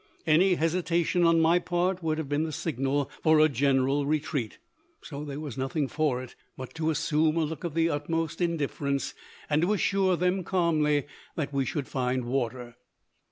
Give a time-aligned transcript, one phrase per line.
[0.25, 4.57] Any hesitation on my part would have been the signal for a general retreat,
[5.03, 9.13] so there was nothing for it but to assume a look of the utmost indifference,
[9.47, 12.77] and to assure them calmly that we should find water.